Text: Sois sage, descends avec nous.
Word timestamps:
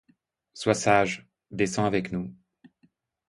Sois 0.55 0.73
sage, 0.73 1.27
descends 1.51 1.85
avec 1.85 2.11
nous. 2.11 2.33